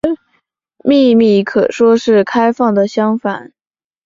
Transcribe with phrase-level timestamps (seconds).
[0.83, 3.53] 秘密可说是开放的相反。